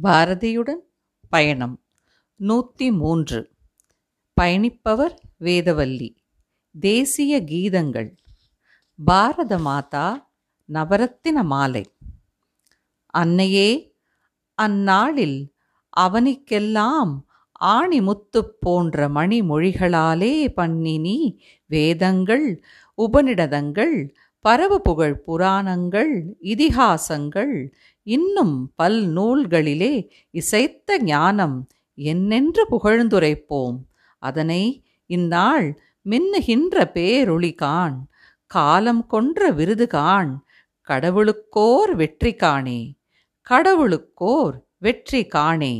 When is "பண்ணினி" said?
20.56-21.38